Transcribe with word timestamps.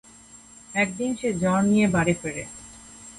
একদিন 0.75 1.11
সে 1.19 1.29
জ্বর 1.41 1.61
নিয়ে 1.63 1.87
বাড়ি 1.87 2.13
ফেরে। 2.21 2.43